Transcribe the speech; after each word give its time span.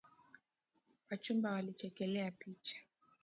Wachumba 1.09 1.51
walichekelea 1.51 2.31
picha. 2.39 2.77